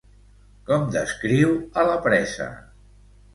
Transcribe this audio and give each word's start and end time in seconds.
Com 0.69 0.87
descriu 0.95 1.53
a 1.83 1.85
la 1.91 1.99
presa? 2.07 2.49